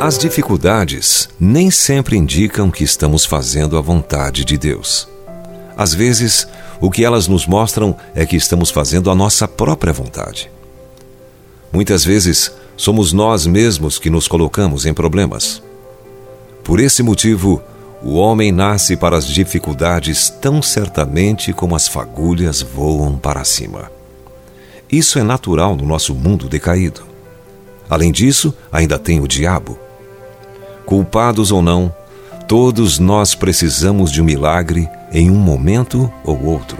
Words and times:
As 0.00 0.18
dificuldades 0.18 1.26
nem 1.40 1.70
sempre 1.70 2.18
indicam 2.18 2.70
que 2.70 2.84
estamos 2.84 3.24
fazendo 3.24 3.78
a 3.78 3.80
vontade 3.80 4.44
de 4.44 4.58
Deus. 4.58 5.08
Às 5.74 5.94
vezes, 5.94 6.46
o 6.80 6.90
que 6.90 7.02
elas 7.02 7.26
nos 7.26 7.46
mostram 7.46 7.96
é 8.14 8.26
que 8.26 8.36
estamos 8.36 8.70
fazendo 8.70 9.10
a 9.10 9.14
nossa 9.14 9.48
própria 9.48 9.94
vontade. 9.94 10.50
Muitas 11.72 12.04
vezes, 12.04 12.52
somos 12.76 13.14
nós 13.14 13.46
mesmos 13.46 13.98
que 13.98 14.10
nos 14.10 14.28
colocamos 14.28 14.84
em 14.84 14.92
problemas. 14.92 15.62
Por 16.62 16.78
esse 16.78 17.02
motivo, 17.02 17.62
o 18.02 18.16
homem 18.16 18.52
nasce 18.52 18.96
para 18.96 19.16
as 19.16 19.26
dificuldades 19.26 20.28
tão 20.28 20.60
certamente 20.60 21.54
como 21.54 21.74
as 21.74 21.88
fagulhas 21.88 22.60
voam 22.60 23.16
para 23.16 23.44
cima. 23.44 23.90
Isso 24.92 25.18
é 25.18 25.22
natural 25.22 25.74
no 25.74 25.86
nosso 25.86 26.14
mundo 26.14 26.50
decaído. 26.50 27.02
Além 27.88 28.12
disso, 28.12 28.54
ainda 28.70 28.98
tem 28.98 29.20
o 29.20 29.26
diabo 29.26 29.85
Culpados 30.86 31.50
ou 31.50 31.60
não, 31.60 31.92
todos 32.46 33.00
nós 33.00 33.34
precisamos 33.34 34.12
de 34.12 34.22
um 34.22 34.24
milagre 34.24 34.88
em 35.12 35.28
um 35.30 35.34
momento 35.34 36.10
ou 36.24 36.40
outro. 36.44 36.78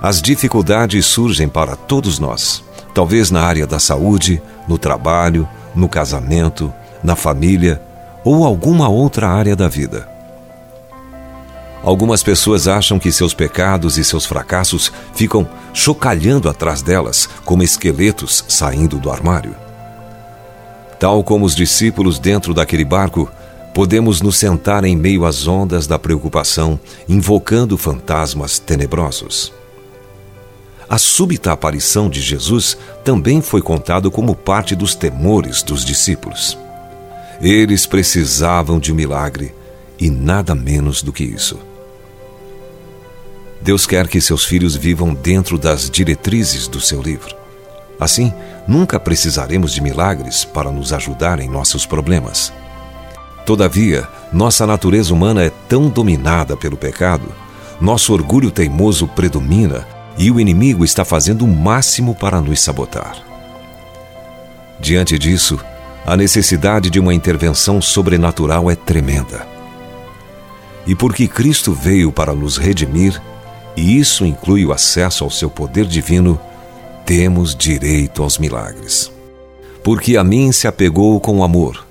As 0.00 0.22
dificuldades 0.22 1.04
surgem 1.04 1.48
para 1.48 1.76
todos 1.76 2.18
nós, 2.18 2.64
talvez 2.94 3.30
na 3.30 3.42
área 3.42 3.66
da 3.66 3.78
saúde, 3.78 4.42
no 4.66 4.78
trabalho, 4.78 5.46
no 5.74 5.86
casamento, 5.86 6.72
na 7.04 7.14
família 7.14 7.82
ou 8.24 8.44
alguma 8.44 8.88
outra 8.88 9.28
área 9.28 9.54
da 9.54 9.68
vida. 9.68 10.08
Algumas 11.82 12.22
pessoas 12.22 12.66
acham 12.66 12.98
que 12.98 13.12
seus 13.12 13.34
pecados 13.34 13.98
e 13.98 14.04
seus 14.04 14.24
fracassos 14.24 14.90
ficam 15.14 15.46
chocalhando 15.74 16.48
atrás 16.48 16.80
delas 16.80 17.28
como 17.44 17.62
esqueletos 17.62 18.44
saindo 18.48 18.98
do 18.98 19.10
armário. 19.10 19.65
Tal 20.98 21.22
como 21.22 21.44
os 21.44 21.54
discípulos 21.54 22.18
dentro 22.18 22.54
daquele 22.54 22.84
barco, 22.84 23.30
podemos 23.74 24.22
nos 24.22 24.38
sentar 24.38 24.84
em 24.84 24.96
meio 24.96 25.26
às 25.26 25.46
ondas 25.46 25.86
da 25.86 25.98
preocupação, 25.98 26.80
invocando 27.06 27.76
fantasmas 27.76 28.58
tenebrosos. 28.58 29.52
A 30.88 30.98
súbita 30.98 31.52
aparição 31.52 32.08
de 32.08 32.20
Jesus 32.20 32.78
também 33.04 33.42
foi 33.42 33.60
contado 33.60 34.10
como 34.10 34.34
parte 34.34 34.74
dos 34.74 34.94
temores 34.94 35.62
dos 35.62 35.84
discípulos. 35.84 36.56
Eles 37.40 37.84
precisavam 37.84 38.78
de 38.78 38.92
um 38.92 38.94
milagre 38.94 39.54
e 39.98 40.08
nada 40.08 40.54
menos 40.54 41.02
do 41.02 41.12
que 41.12 41.24
isso. 41.24 41.58
Deus 43.60 43.84
quer 43.84 44.08
que 44.08 44.20
seus 44.20 44.44
filhos 44.44 44.74
vivam 44.74 45.12
dentro 45.12 45.58
das 45.58 45.90
diretrizes 45.90 46.66
do 46.66 46.80
seu 46.80 47.02
livro. 47.02 47.35
Assim, 47.98 48.32
nunca 48.66 49.00
precisaremos 49.00 49.72
de 49.72 49.80
milagres 49.80 50.44
para 50.44 50.70
nos 50.70 50.92
ajudar 50.92 51.40
em 51.40 51.48
nossos 51.48 51.86
problemas. 51.86 52.52
Todavia, 53.46 54.06
nossa 54.32 54.66
natureza 54.66 55.14
humana 55.14 55.44
é 55.44 55.50
tão 55.68 55.88
dominada 55.88 56.56
pelo 56.56 56.76
pecado, 56.76 57.32
nosso 57.80 58.12
orgulho 58.12 58.50
teimoso 58.50 59.06
predomina 59.06 59.86
e 60.18 60.30
o 60.30 60.40
inimigo 60.40 60.84
está 60.84 61.04
fazendo 61.04 61.44
o 61.44 61.48
máximo 61.48 62.14
para 62.14 62.40
nos 62.40 62.60
sabotar. 62.60 63.16
Diante 64.80 65.18
disso, 65.18 65.58
a 66.04 66.16
necessidade 66.16 66.90
de 66.90 67.00
uma 67.00 67.14
intervenção 67.14 67.80
sobrenatural 67.80 68.70
é 68.70 68.76
tremenda. 68.76 69.46
E 70.86 70.94
porque 70.94 71.26
Cristo 71.26 71.72
veio 71.72 72.12
para 72.12 72.34
nos 72.34 72.56
redimir, 72.56 73.20
e 73.76 73.98
isso 73.98 74.24
inclui 74.24 74.64
o 74.64 74.72
acesso 74.72 75.24
ao 75.24 75.30
seu 75.30 75.50
poder 75.50 75.84
divino, 75.84 76.40
temos 77.06 77.54
direito 77.54 78.22
aos 78.22 78.36
milagres. 78.36 79.12
Porque 79.82 80.16
a 80.16 80.24
mim 80.24 80.50
se 80.50 80.66
apegou 80.66 81.20
com 81.20 81.44
amor, 81.44 81.86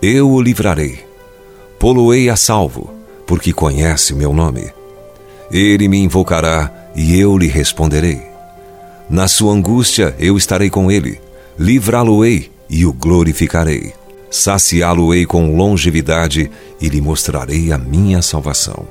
eu 0.00 0.30
o 0.30 0.40
livrarei. 0.40 1.04
Poloei 1.78 2.30
a 2.30 2.36
salvo, 2.36 2.90
porque 3.26 3.52
conhece 3.52 4.14
o 4.14 4.16
meu 4.16 4.32
nome. 4.32 4.72
Ele 5.50 5.86
me 5.86 5.98
invocará 5.98 6.72
e 6.96 7.20
eu 7.20 7.36
lhe 7.36 7.46
responderei. 7.46 8.22
Na 9.08 9.28
sua 9.28 9.52
angústia 9.52 10.16
eu 10.18 10.38
estarei 10.38 10.70
com 10.70 10.90
ele, 10.90 11.20
livrá-lo-ei 11.58 12.50
e 12.70 12.86
o 12.86 12.92
glorificarei. 12.92 13.92
Saciá-lo-ei 14.30 15.26
com 15.26 15.54
longevidade 15.54 16.50
e 16.80 16.88
lhe 16.88 17.02
mostrarei 17.02 17.70
a 17.70 17.76
minha 17.76 18.22
salvação. 18.22 18.88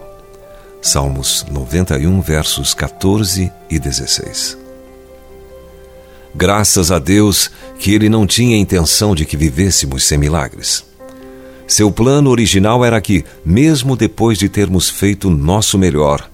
Salmos 0.80 1.46
91, 1.52 2.22
versos 2.22 2.74
14 2.76 3.52
e 3.70 3.80
16. 3.80 4.63
Graças 6.36 6.92
a 6.92 6.98
Deus 6.98 7.52
que 7.78 7.94
ele 7.94 8.10
não 8.10 8.26
tinha 8.26 8.58
intenção 8.58 9.14
de 9.14 9.26
que 9.26 9.38
vivêssemos 9.38 10.04
sem 10.04 10.18
milagres. 10.18 10.84
Seu 11.68 11.92
plano 11.92 12.30
original 12.30 12.84
era 12.84 13.00
que, 13.00 13.24
mesmo 13.46 13.96
depois 13.96 14.38
de 14.38 14.50
termos 14.50 14.90
feito 14.90 15.30
nosso 15.30 15.78
melhor, 15.78 16.28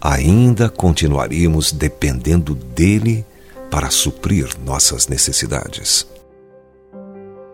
ainda 0.00 0.68
continuaríamos 0.68 1.72
dependendo 1.72 2.54
dele 2.54 3.24
para 3.70 3.90
suprir 3.90 4.48
nossas 4.64 5.08
necessidades. 5.08 6.06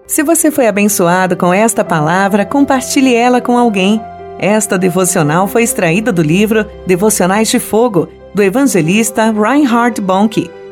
Se 0.06 0.25
você 0.25 0.50
foi 0.50 0.66
abençoado 0.66 1.37
com 1.37 1.55
esta 1.55 1.84
palavra, 1.84 2.44
compartilhe 2.44 3.15
ela 3.15 3.41
com 3.41 3.56
alguém. 3.56 4.00
Esta 4.39 4.77
devocional 4.77 5.47
foi 5.47 5.62
extraída 5.62 6.10
do 6.10 6.22
livro 6.22 6.66
Devocionais 6.87 7.49
de 7.49 7.60
Fogo, 7.60 8.09
do 8.34 8.43
evangelista 8.43 9.31
Reinhard 9.31 10.00
Bonnke 10.00 10.50